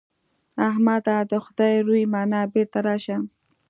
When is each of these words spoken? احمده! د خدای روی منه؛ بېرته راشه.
احمده! 0.69 1.17
د 1.31 1.33
خدای 1.45 1.75
روی 1.87 2.03
منه؛ 2.13 2.41
بېرته 2.53 2.79
راشه. 2.87 3.17